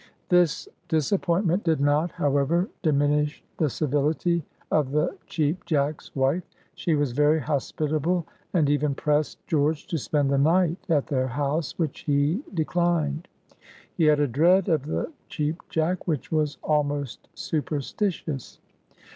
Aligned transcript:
This 0.29 0.67
disappointment 0.87 1.63
did 1.63 1.79
not, 1.79 2.13
however, 2.13 2.67
diminish 2.81 3.43
the 3.57 3.69
civility 3.69 4.43
of 4.71 4.89
the 4.89 5.15
Cheap 5.27 5.63
Jack's 5.67 6.15
wife. 6.15 6.41
She 6.73 6.95
was 6.95 7.11
very 7.11 7.39
hospitable, 7.39 8.25
and 8.51 8.67
even 8.67 8.95
pressed 8.95 9.37
George 9.45 9.85
to 9.85 9.99
spend 9.99 10.31
the 10.31 10.39
night 10.39 10.77
at 10.89 11.05
their 11.05 11.27
house, 11.27 11.77
which 11.77 11.99
he 11.99 12.41
declined. 12.51 13.27
He 13.95 14.05
had 14.05 14.19
a 14.19 14.25
dread 14.27 14.69
of 14.69 14.87
the 14.87 15.11
Cheap 15.29 15.61
Jack, 15.69 16.07
which 16.07 16.31
was 16.31 16.57
almost 16.63 17.29
superstitious. 17.35 18.59